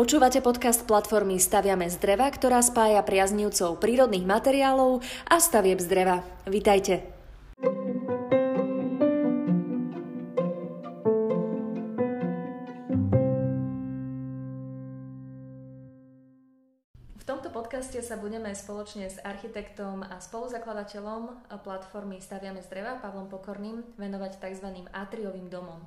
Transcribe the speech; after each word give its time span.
Počúvate 0.00 0.40
podcast 0.40 0.88
platformy 0.88 1.36
Staviame 1.36 1.84
z 1.92 2.00
dreva, 2.00 2.32
ktorá 2.32 2.64
spája 2.64 3.04
priaznivcov 3.04 3.84
prírodných 3.84 4.24
materiálov 4.24 5.04
a 5.28 5.36
stavieb 5.36 5.76
z 5.76 5.92
dreva. 5.92 6.24
Vítajte. 6.48 7.04
V 17.20 17.24
tomto 17.28 17.52
podcaste 17.52 18.00
sa 18.00 18.16
budeme 18.16 18.56
spoločne 18.56 19.04
s 19.04 19.20
architektom 19.20 20.00
a 20.00 20.16
spoluzakladateľom 20.16 21.52
platformy 21.60 22.24
Staviame 22.24 22.64
z 22.64 22.72
dreva, 22.72 22.96
Pavlom 23.04 23.28
Pokorným, 23.28 23.84
venovať 24.00 24.40
tzv. 24.40 24.80
atriovým 24.96 25.52
domom. 25.52 25.84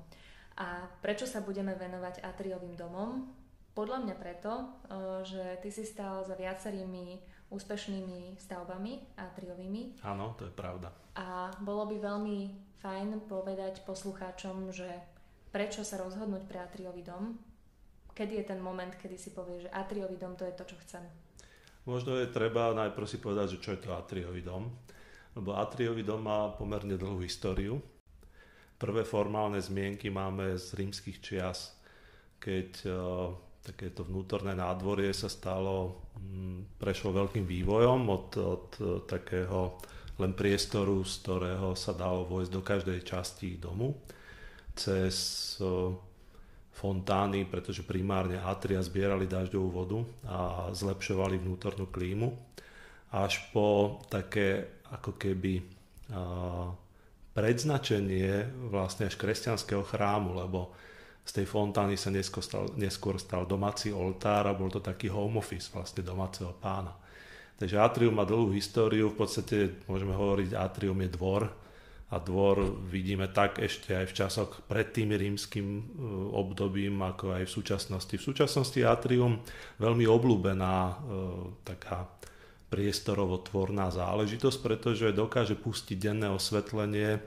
A 0.61 0.85
prečo 1.01 1.25
sa 1.25 1.41
budeme 1.41 1.73
venovať 1.73 2.21
atriovým 2.21 2.77
domom? 2.77 3.41
Podľa 3.73 4.05
mňa 4.05 4.15
preto, 4.21 4.53
eh, 4.53 5.25
že 5.25 5.43
ty 5.65 5.69
si 5.73 5.81
stál 5.81 6.21
za 6.21 6.37
viacerými 6.37 7.33
úspešnými 7.49 8.37
stavbami 8.37 9.17
atriovými. 9.17 10.01
Áno, 10.05 10.33
to 10.37 10.49
je 10.49 10.53
pravda. 10.53 10.89
A 11.17 11.53
bolo 11.61 11.85
by 11.89 12.01
veľmi 12.01 12.39
fajn 12.81 13.29
povedať 13.29 13.85
poslucháčom, 13.85 14.73
že 14.73 14.89
prečo 15.53 15.85
sa 15.85 16.01
rozhodnúť 16.01 16.49
pre 16.49 16.57
atriový 16.57 17.05
dom, 17.05 17.37
kedy 18.17 18.41
je 18.41 18.45
ten 18.49 18.57
moment, 18.57 18.89
kedy 18.97 19.17
si 19.17 19.29
povieš, 19.33 19.69
že 19.69 19.73
atriový 19.73 20.17
dom 20.17 20.33
to 20.33 20.49
je 20.49 20.57
to, 20.57 20.65
čo 20.65 20.77
chcem. 20.81 21.05
Možno 21.85 22.17
je 22.17 22.31
treba 22.31 22.73
najprv 22.73 23.05
si 23.05 23.21
povedať, 23.21 23.57
že 23.57 23.61
čo 23.61 23.69
je 23.77 23.81
to 23.85 23.93
atriový 23.93 24.41
dom. 24.41 24.73
Lebo 25.33 25.57
atriový 25.57 26.05
dom 26.05 26.21
má 26.25 26.53
pomerne 26.53 26.93
dlhú 26.93 27.21
históriu. 27.25 27.81
Prvé 28.77 29.01
formálne 29.05 29.57
zmienky 29.57 30.09
máme 30.09 30.57
z 30.57 30.77
rímskych 30.77 31.21
čias, 31.21 31.73
keď 32.37 32.69
eh, 32.85 32.97
takéto 33.63 34.03
vnútorné 34.03 34.53
nádvorie 34.53 35.15
sa 35.15 35.31
stalo, 35.31 36.03
mm, 36.19 36.77
prešlo 36.77 37.15
veľkým 37.15 37.47
vývojom 37.47 38.01
od, 38.11 38.27
od 38.37 38.67
takého 39.07 39.79
len 40.19 40.35
priestoru, 40.37 41.01
z 41.01 41.13
ktorého 41.25 41.73
sa 41.73 41.95
dalo 41.95 42.27
vojsť 42.29 42.51
do 42.53 42.61
každej 42.61 42.99
časti 43.01 43.57
domu, 43.57 43.97
cez 44.77 45.57
fontány, 46.73 47.45
pretože 47.45 47.85
primárne 47.85 48.41
atria 48.41 48.81
zbierali 48.81 49.29
dažďovú 49.29 49.69
vodu 49.69 49.99
a 50.25 50.69
zlepšovali 50.73 51.39
vnútornú 51.39 51.87
klímu, 51.89 52.33
až 53.13 53.39
po 53.53 54.01
také 54.09 54.81
ako 54.89 55.17
keby 55.17 55.61
predznačenie 57.33 58.45
vlastne 58.69 59.09
až 59.09 59.15
kresťanského 59.17 59.81
chrámu, 59.85 60.37
lebo 60.37 60.73
z 61.23 61.31
tej 61.31 61.45
fontány 61.47 61.95
sa 61.95 62.11
neskôr 62.11 62.43
stal, 62.43 62.67
neskôr 62.75 63.15
stal 63.15 63.47
domáci 63.47 63.95
oltár 63.95 64.51
a 64.51 64.53
bol 64.53 64.67
to 64.67 64.83
taký 64.83 65.07
home 65.07 65.39
office 65.39 65.71
vlastne 65.71 66.03
domáceho 66.03 66.51
pána. 66.59 66.91
Takže 67.55 67.79
atrium 67.79 68.19
má 68.19 68.27
dlhú 68.27 68.51
históriu, 68.51 69.07
v 69.13 69.23
podstate 69.23 69.57
môžeme 69.87 70.11
hovoriť, 70.11 70.51
atrium 70.51 70.99
je 70.99 71.09
dvor 71.15 71.47
a 72.11 72.15
dvor 72.19 72.59
vidíme 72.91 73.31
tak 73.31 73.57
ešte 73.57 73.95
aj 73.95 74.05
v 74.11 74.17
časoch 74.19 74.51
pred 74.67 74.91
tým 74.91 75.15
rímským 75.15 75.65
e, 75.65 75.81
obdobím, 76.35 77.01
ako 77.01 77.39
aj 77.39 77.43
v 77.49 77.55
súčasnosti. 77.55 78.13
V 78.19 78.21
súčasnosti 78.21 78.77
atrium 78.83 79.41
veľmi 79.79 80.05
obľúbená 80.05 80.75
e, 80.75 80.93
taká 81.65 82.05
priestorovotvorná 82.69 83.93
záležitosť, 83.93 84.57
pretože 84.61 85.13
dokáže 85.13 85.53
pustiť 85.57 85.97
denné 85.97 86.29
osvetlenie 86.33 87.21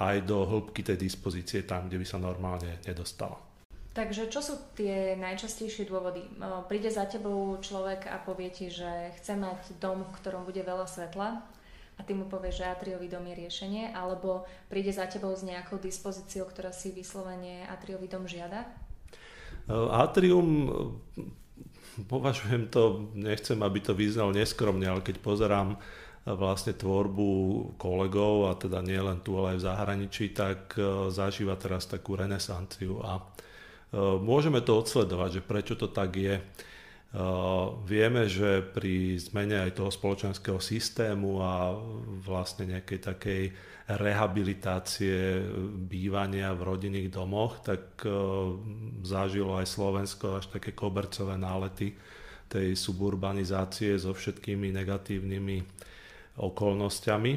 aj 0.00 0.24
do 0.24 0.48
hĺbky 0.48 0.80
tej 0.80 0.96
dispozície 0.96 1.68
tam, 1.68 1.92
kde 1.92 2.00
by 2.00 2.06
sa 2.08 2.16
normálne 2.16 2.80
nedostala. 2.88 3.36
Takže 3.90 4.30
čo 4.30 4.40
sú 4.40 4.54
tie 4.72 5.18
najčastejšie 5.18 5.84
dôvody? 5.84 6.24
Príde 6.70 6.88
za 6.88 7.04
tebou 7.10 7.58
človek 7.60 8.06
a 8.08 8.22
povie 8.22 8.48
ti, 8.48 8.70
že 8.72 9.12
chce 9.20 9.36
mať 9.36 9.76
dom, 9.82 10.06
v 10.06 10.14
ktorom 10.14 10.46
bude 10.46 10.62
veľa 10.62 10.86
svetla 10.86 11.42
a 11.98 12.00
ty 12.06 12.16
mu 12.16 12.30
povieš, 12.30 12.64
že 12.64 12.70
atriový 12.70 13.10
dom 13.10 13.26
je 13.28 13.34
riešenie, 13.44 13.92
alebo 13.92 14.48
príde 14.72 14.94
za 14.94 15.04
tebou 15.10 15.34
s 15.36 15.44
nejakou 15.44 15.76
dispozíciou, 15.76 16.48
ktorá 16.48 16.72
si 16.72 16.94
vyslovene 16.94 17.66
atriový 17.68 18.08
dom 18.08 18.24
žiada? 18.24 18.64
Atrium 19.68 20.70
považujem 22.08 22.70
to, 22.72 23.10
nechcem, 23.12 23.58
aby 23.60 23.84
to 23.84 23.92
vyznal 23.92 24.32
neskromne, 24.32 24.86
ale 24.86 25.04
keď 25.04 25.20
pozerám 25.20 25.76
vlastne 26.28 26.76
tvorbu 26.76 27.28
kolegov, 27.80 28.52
a 28.52 28.58
teda 28.58 28.84
nie 28.84 29.00
len 29.00 29.24
tu, 29.24 29.40
ale 29.40 29.56
aj 29.56 29.58
v 29.64 29.66
zahraničí, 29.72 30.24
tak 30.36 30.76
e, 30.76 31.08
zažíva 31.08 31.56
teraz 31.56 31.88
takú 31.88 32.12
renesanciu 32.12 33.00
a 33.00 33.16
e, 33.16 33.22
môžeme 34.20 34.60
to 34.60 34.76
odsledovať, 34.76 35.40
že 35.40 35.42
prečo 35.48 35.74
to 35.80 35.88
tak 35.88 36.12
je. 36.12 36.36
E, 36.36 36.42
vieme, 37.88 38.28
že 38.28 38.60
pri 38.60 39.16
zmene 39.16 39.64
aj 39.64 39.80
toho 39.80 39.88
spoločenského 39.88 40.60
systému 40.60 41.40
a 41.40 41.72
vlastne 42.20 42.68
nejakej 42.68 43.00
takej 43.00 43.42
rehabilitácie 43.90 45.42
bývania 45.88 46.52
v 46.54 46.62
rodinných 46.62 47.10
domoch, 47.10 47.58
tak 47.58 47.98
zažilo 49.02 49.58
aj 49.58 49.66
Slovensko 49.66 50.38
až 50.38 50.46
také 50.46 50.78
kobercové 50.78 51.34
nálety 51.34 51.98
tej 52.46 52.78
suburbanizácie 52.78 53.98
so 53.98 54.14
všetkými 54.14 54.70
negatívnymi 54.70 55.58
okolnostiami. 56.38 57.32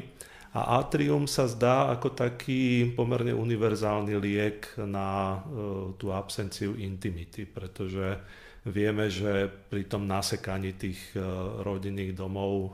A 0.54 0.78
atrium 0.78 1.26
sa 1.26 1.50
zdá 1.50 1.90
ako 1.90 2.14
taký 2.14 2.94
pomerne 2.94 3.34
univerzálny 3.34 4.14
liek 4.22 4.70
na 4.86 5.42
e, 5.42 5.98
tú 5.98 6.14
absenciu 6.14 6.78
intimity, 6.78 7.42
pretože 7.42 8.22
vieme, 8.62 9.10
že 9.10 9.50
pri 9.50 9.90
tom 9.90 10.06
nasekaní 10.06 10.78
tých 10.78 11.10
e, 11.12 11.26
rodinných 11.58 12.14
domov 12.14 12.54
e, 12.54 12.68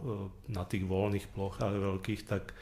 na 0.53 0.69
tých 0.69 0.85
voľných 0.85 1.33
plochách 1.33 1.73
veľkých, 1.73 2.23
tak 2.29 2.53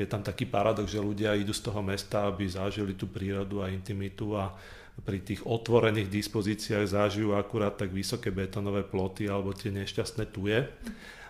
je 0.00 0.08
tam 0.08 0.24
taký 0.24 0.48
paradox, 0.48 0.88
že 0.88 1.04
ľudia 1.04 1.36
idú 1.36 1.52
z 1.52 1.68
toho 1.68 1.84
mesta, 1.84 2.24
aby 2.24 2.48
zažili 2.48 2.96
tú 2.96 3.12
prírodu 3.12 3.60
a 3.60 3.68
intimitu 3.68 4.32
a 4.40 4.56
pri 5.04 5.24
tých 5.24 5.44
otvorených 5.44 6.08
dispozíciách 6.08 6.84
zažijú 6.84 7.32
akurát 7.36 7.76
tak 7.76 7.92
vysoké 7.92 8.28
betonové 8.28 8.84
ploty 8.84 9.28
alebo 9.28 9.56
tie 9.56 9.72
nešťastné 9.72 10.28
tuje. 10.32 10.68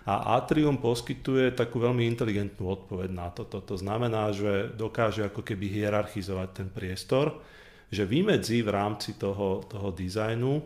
A 0.03 0.35
Atrium 0.35 0.83
poskytuje 0.83 1.55
takú 1.55 1.79
veľmi 1.79 2.03
inteligentnú 2.03 2.67
odpoveď 2.67 3.09
na 3.15 3.31
toto. 3.31 3.63
To 3.63 3.75
znamená, 3.79 4.35
že 4.35 4.67
dokáže 4.75 5.23
ako 5.23 5.47
keby 5.47 5.71
hierarchizovať 5.71 6.49
ten 6.51 6.67
priestor, 6.67 7.39
že 7.87 8.03
vymedzí 8.03 8.59
v 8.67 8.73
rámci 8.73 9.15
toho, 9.15 9.63
toho 9.63 9.95
dizajnu 9.95 10.59
uh, 10.59 10.63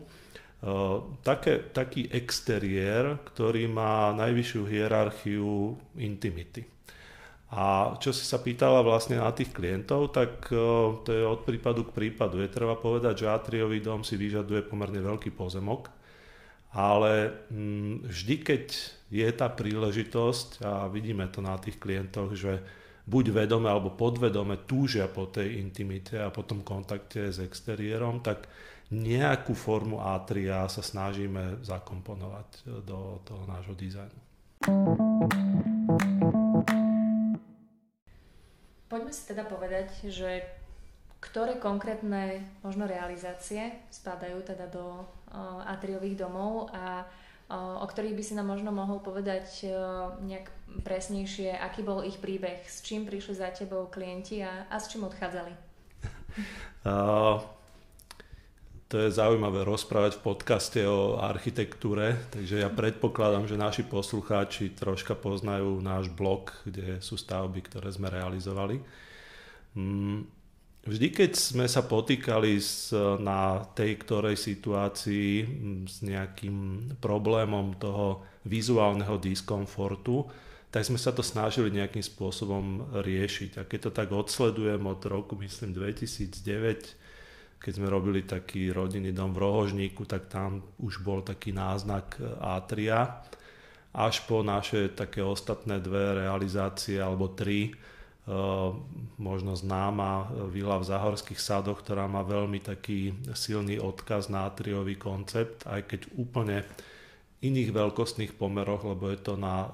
také, 1.22 1.70
taký 1.70 2.09
exteriér, 2.09 3.22
ktorý 3.30 3.70
má 3.70 4.09
najvyššiu 4.18 4.62
hierarchiu 4.66 5.78
intimity. 6.02 6.66
A 7.54 7.96
čo 8.02 8.12
si 8.12 8.25
sa 8.25 8.42
pýtala 8.42 8.84
vlastne 8.84 9.22
na 9.22 9.30
tých 9.31 9.54
klientov, 9.54 10.18
tak 10.18 10.50
uh, 10.50 10.98
to 11.06 11.09
je 11.14 11.22
od 11.22 11.46
prípadu 11.46 11.86
k 11.86 11.94
prípadu. 11.94 12.42
Je 12.42 12.50
treba 12.50 12.74
povedať, 12.74 13.22
že 13.22 13.30
atriový 13.30 13.86
dom 13.86 14.02
si 14.02 14.18
vyžaduje 14.18 14.66
pomerne 14.66 14.98
veľký 14.98 15.30
pozemok, 15.30 15.94
ale 16.74 17.46
mm, 17.54 18.09
vždy, 18.09 18.36
keď 18.42 18.97
je 19.07 19.28
tá 19.31 19.47
príležitosť 19.47 20.63
a 20.63 20.91
vidíme 20.91 21.28
to 21.31 21.40
na 21.40 21.56
tých 21.56 21.79
klientoch, 21.79 22.35
že 22.35 22.59
buď 23.07 23.31
vedome 23.31 23.72
alebo 23.72 23.95
podvedome 23.95 24.68
túžia 24.68 25.07
po 25.07 25.31
tej 25.31 25.63
intimite 25.63 26.19
a 26.19 26.28
po 26.28 26.44
tom 26.44 26.59
kontakte 26.59 27.31
s 27.31 27.40
exteriérom, 27.40 28.19
tak 28.19 28.51
nejakú 28.91 29.56
formu 29.56 30.00
atria 30.00 30.68
sa 30.68 30.84
snažíme 30.84 31.63
zakomponovať 31.63 32.84
do 32.84 33.19
toho 33.23 33.44
nášho 33.47 33.75
dizajnu. 33.75 34.19
Poďme 38.88 39.12
si 39.12 39.24
teda 39.28 39.44
povedať, 39.44 40.07
že 40.07 40.47
ktoré 41.19 41.59
konkrétne 41.59 42.39
možno 42.63 42.88
realizácie 42.88 43.84
spadajú 43.91 44.39
teda 44.47 44.72
do 44.72 45.03
uh, 45.03 45.63
atriových 45.68 46.24
domov 46.24 46.72
a 46.72 47.03
o 47.51 47.85
ktorých 47.88 48.17
by 48.19 48.23
si 48.23 48.35
nám 48.35 48.51
možno 48.51 48.75
mohol 48.75 48.99
povedať 48.99 49.63
nejak 50.19 50.51
presnejšie, 50.83 51.55
aký 51.55 51.79
bol 51.79 52.03
ich 52.03 52.19
príbeh, 52.19 52.59
s 52.67 52.83
čím 52.83 53.07
prišli 53.07 53.39
za 53.39 53.55
tebou 53.55 53.88
klienti 53.88 54.44
a, 54.44 54.67
a 54.67 54.75
s 54.75 54.91
čím 54.91 55.07
odchádzali? 55.07 55.53
Uh, 56.88 57.41
to 58.88 59.03
je 59.03 59.11
zaujímavé 59.11 59.67
rozprávať 59.67 60.15
v 60.15 60.31
podcaste 60.31 60.79
o 60.88 61.19
architektúre, 61.19 62.15
takže 62.31 62.63
ja 62.63 62.71
predpokladám, 62.71 63.44
že 63.44 63.59
naši 63.59 63.83
poslucháči 63.83 64.71
troška 64.71 65.11
poznajú 65.11 65.83
náš 65.83 66.07
blog, 66.07 66.55
kde 66.63 67.03
sú 67.03 67.19
stavby, 67.19 67.67
ktoré 67.67 67.91
sme 67.91 68.07
realizovali. 68.07 68.79
Mm, 69.75 70.23
Vždy, 70.88 71.12
keď 71.12 71.31
sme 71.36 71.68
sa 71.68 71.84
potýkali 71.84 72.56
s, 72.56 72.95
na 73.19 73.60
tej 73.75 74.00
ktorej 74.07 74.39
situácii 74.39 75.44
s 75.84 76.00
nejakým 76.00 76.89
problémom 77.04 77.75
toho 77.75 78.24
vizuálneho 78.48 79.19
diskomfortu, 79.19 80.24
tak 80.72 80.88
sme 80.88 80.95
sa 80.95 81.12
to 81.12 81.19
snažili 81.19 81.75
nejakým 81.75 82.00
spôsobom 82.00 82.95
riešiť. 83.04 83.60
A 83.60 83.68
keď 83.68 83.80
to 83.84 83.92
tak 83.92 84.16
odsledujem 84.16 84.80
od 84.88 85.04
roku, 85.04 85.36
myslím, 85.44 85.75
2009, 85.75 87.60
keď 87.60 87.72
sme 87.75 87.92
robili 87.92 88.24
taký 88.24 88.72
rodinný 88.72 89.12
dom 89.12 89.36
v 89.36 89.44
Rohožníku, 89.44 90.07
tak 90.07 90.31
tam 90.31 90.63
už 90.80 91.04
bol 91.04 91.19
taký 91.19 91.51
náznak 91.51 92.16
Atria. 92.40 93.28
Až 93.92 94.24
po 94.24 94.40
naše 94.40 94.95
také 94.95 95.19
ostatné 95.19 95.83
dve 95.83 96.24
realizácie, 96.24 96.95
alebo 97.01 97.36
tri, 97.36 97.75
možno 99.15 99.56
známa 99.56 100.27
vila 100.51 100.75
v 100.83 100.88
Zahorských 100.91 101.39
sadoch, 101.39 101.79
ktorá 101.79 102.12
má 102.12 102.27
veľmi 102.27 102.59
taký 102.59 103.15
silný 103.31 103.79
odkaz 103.79 104.27
na 104.27 104.51
atriový 104.51 105.00
koncept, 105.00 105.63
aj 105.63 105.88
keď 105.88 106.01
úplne 106.19 106.68
iných 107.39 107.71
veľkostných 107.71 108.35
pomeroch, 108.35 108.83
lebo 108.83 109.07
je 109.07 109.19
to 109.24 109.39
na 109.39 109.71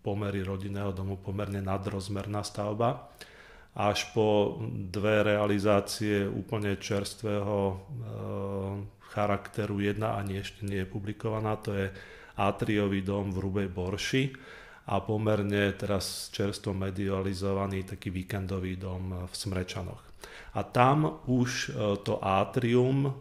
pomery 0.00 0.40
rodinného 0.40 0.96
domu 0.96 1.20
pomerne 1.20 1.60
nadrozmerná 1.60 2.40
stavba. 2.40 3.12
Až 3.74 4.14
po 4.14 4.56
dve 4.70 5.26
realizácie 5.26 6.24
úplne 6.24 6.78
čerstvého 6.78 7.84
charakteru, 9.12 9.82
jedna 9.82 10.16
ani 10.16 10.40
ešte 10.40 10.64
nie 10.64 10.82
je 10.82 10.88
publikovaná, 10.88 11.60
to 11.60 11.74
je 11.74 11.86
atriový 12.38 13.04
dom 13.04 13.34
v 13.34 13.38
Rubej 13.44 13.68
Borši, 13.68 14.24
a 14.84 15.00
pomerne 15.00 15.72
teraz 15.72 16.28
čerstvo 16.28 16.76
medializovaný 16.76 17.88
taký 17.88 18.12
víkendový 18.12 18.76
dom 18.76 19.24
v 19.24 19.34
Smrečanoch. 19.34 20.04
A 20.54 20.60
tam 20.62 21.24
už 21.26 21.50
e, 21.50 21.96
to 22.04 22.20
atrium 22.20 23.08
e, 23.08 23.12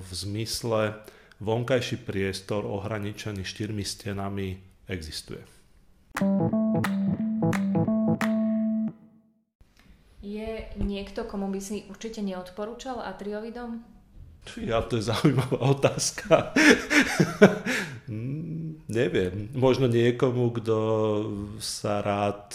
v 0.00 0.10
zmysle 0.10 0.96
vonkajší 1.40 2.02
priestor 2.02 2.64
ohraničený 2.66 3.44
štyrmi 3.44 3.84
stenami 3.84 4.60
existuje. 4.88 5.40
Je 10.20 10.50
niekto, 10.76 11.24
komu 11.24 11.48
by 11.48 11.60
si 11.62 11.84
určite 11.88 12.20
neodporúčal 12.20 13.00
atriový 13.00 13.52
dom? 13.54 13.80
Ja, 14.56 14.80
to 14.80 14.96
je 14.96 15.04
zaujímavá 15.04 15.56
otázka. 15.60 16.56
Neviem. 18.90 19.46
Možno 19.54 19.86
niekomu, 19.86 20.50
kto 20.50 20.76
sa 21.62 22.02
rád... 22.02 22.50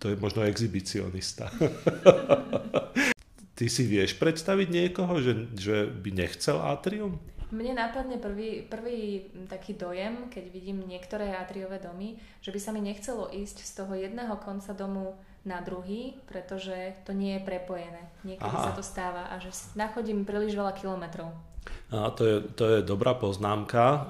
To 0.00 0.10
je 0.10 0.16
možno 0.18 0.42
exhibicionista. 0.42 1.52
Ty 3.56 3.66
si 3.68 3.86
vieš 3.86 4.18
predstaviť 4.18 4.68
niekoho, 4.72 5.22
že, 5.22 5.46
že 5.54 5.86
by 5.86 6.10
nechcel 6.10 6.58
atrium? 6.58 7.22
Mne 7.52 7.76
napadne 7.76 8.16
prvý, 8.16 8.64
prvý 8.64 9.28
taký 9.44 9.76
dojem, 9.76 10.32
keď 10.32 10.44
vidím 10.48 10.88
niektoré 10.88 11.36
atriové 11.36 11.76
domy, 11.76 12.16
že 12.40 12.48
by 12.48 12.58
sa 12.58 12.72
mi 12.72 12.80
nechcelo 12.80 13.28
ísť 13.28 13.60
z 13.60 13.72
toho 13.76 13.92
jedného 13.92 14.40
konca 14.40 14.72
domu 14.72 15.20
na 15.44 15.60
druhý, 15.60 16.16
pretože 16.24 16.96
to 17.04 17.12
nie 17.12 17.36
je 17.36 17.44
prepojené. 17.44 18.08
Niekedy 18.24 18.56
Aha. 18.56 18.70
sa 18.70 18.72
to 18.72 18.80
stáva 18.80 19.28
a 19.28 19.36
že 19.36 19.52
nachodím 19.76 20.24
príliš 20.24 20.56
veľa 20.56 20.72
kilometrov. 20.72 21.51
To, 21.92 22.24
je, 22.24 22.36
to 22.56 22.64
je 22.72 22.78
dobrá 22.80 23.12
poznámka, 23.12 23.84
e, 23.84 24.00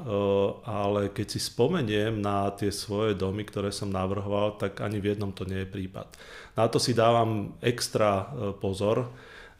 ale 0.70 1.11
keď 1.11 1.26
si 1.34 1.43
spomeniem 1.43 2.14
na 2.14 2.46
tie 2.55 2.70
svoje 2.70 3.19
domy, 3.19 3.43
ktoré 3.43 3.75
som 3.75 3.90
navrhoval, 3.90 4.55
tak 4.55 4.79
ani 4.87 5.02
v 5.02 5.11
jednom 5.11 5.34
to 5.34 5.43
nie 5.43 5.67
je 5.67 5.73
prípad. 5.75 6.06
Na 6.55 6.70
to 6.70 6.79
si 6.79 6.94
dávam 6.94 7.58
extra 7.58 8.31
e, 8.31 8.55
pozor, 8.55 9.11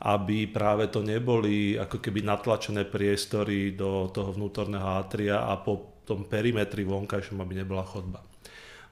aby 0.07 0.47
práve 0.47 0.87
to 0.87 1.03
neboli 1.03 1.75
ako 1.75 1.99
keby 1.99 2.23
natlačené 2.23 2.87
priestory 2.87 3.75
do 3.75 4.07
toho 4.15 4.31
vnútorného 4.31 5.03
atria 5.03 5.43
a 5.43 5.59
po 5.59 6.03
tom 6.07 6.23
perimetri 6.23 6.87
vonkajšom, 6.87 7.43
aby 7.43 7.59
nebola 7.59 7.83
chodba. 7.83 8.23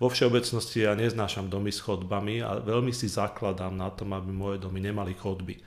Vo 0.02 0.10
všeobecnosti 0.10 0.90
ja 0.90 0.98
neznášam 0.98 1.46
domy 1.46 1.70
s 1.70 1.78
chodbami 1.84 2.42
a 2.42 2.58
veľmi 2.58 2.90
si 2.90 3.06
zakladám 3.06 3.78
na 3.78 3.94
tom, 3.94 4.10
aby 4.16 4.32
moje 4.34 4.56
domy 4.58 4.82
nemali 4.82 5.14
chodby. 5.14 5.60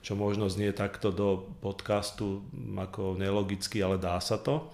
Čo 0.00 0.16
možno 0.16 0.48
znie 0.48 0.72
takto 0.72 1.12
do 1.12 1.44
podcastu 1.60 2.40
ako 2.76 3.20
nelogicky, 3.20 3.84
ale 3.84 4.00
dá 4.00 4.16
sa 4.18 4.40
to. 4.40 4.72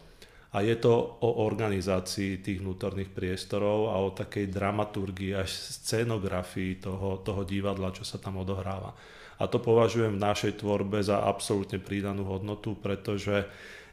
A 0.54 0.62
je 0.64 0.78
to 0.78 1.18
o 1.20 1.44
organizácii 1.44 2.40
tých 2.40 2.62
vnútorných 2.64 3.12
priestorov 3.12 3.92
a 3.92 4.00
o 4.00 4.14
takej 4.14 4.48
dramaturgii 4.48 5.36
až 5.36 5.50
scenografii 5.52 6.80
toho, 6.80 7.20
toho 7.20 7.42
divadla, 7.44 7.92
čo 7.92 8.06
sa 8.06 8.16
tam 8.16 8.40
odohráva. 8.40 8.96
A 9.36 9.44
to 9.50 9.60
považujem 9.60 10.16
v 10.16 10.24
našej 10.24 10.64
tvorbe 10.64 11.04
za 11.04 11.28
absolútne 11.28 11.76
prídanú 11.76 12.24
hodnotu, 12.24 12.72
pretože 12.72 13.44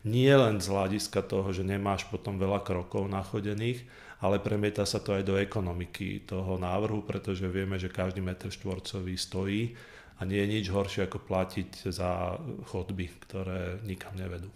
nie 0.08 0.32
len 0.32 0.60
z 0.64 0.72
hľadiska 0.72 1.20
toho, 1.28 1.52
že 1.52 1.68
nemáš 1.68 2.08
potom 2.08 2.40
veľa 2.40 2.64
krokov 2.64 3.12
nachodených, 3.12 3.84
ale 4.24 4.40
premieta 4.40 4.88
sa 4.88 5.04
to 5.04 5.20
aj 5.20 5.24
do 5.28 5.36
ekonomiky 5.36 6.24
toho 6.24 6.56
návrhu, 6.56 7.04
pretože 7.04 7.44
vieme, 7.52 7.76
že 7.76 7.92
každý 7.92 8.24
meter 8.24 8.48
štvorcový 8.48 9.20
stojí 9.20 9.76
a 10.24 10.28
nie 10.28 10.40
je 10.40 10.48
nič 10.56 10.66
horšie 10.72 11.12
ako 11.12 11.20
platiť 11.20 11.92
za 11.92 12.40
chodby, 12.72 13.12
ktoré 13.28 13.84
nikam 13.84 14.16
nevedú. 14.16 14.48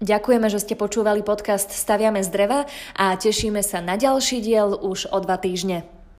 Ďakujeme, 0.00 0.48
že 0.48 0.62
ste 0.64 0.72
počúvali 0.72 1.20
podcast 1.20 1.68
Staviame 1.68 2.24
z 2.24 2.32
dreva 2.32 2.64
a 2.96 3.12
tešíme 3.12 3.60
sa 3.60 3.84
na 3.84 4.00
ďalší 4.00 4.40
diel 4.40 4.72
už 4.72 5.12
o 5.12 5.20
dva 5.20 5.36
týždne. 5.36 5.95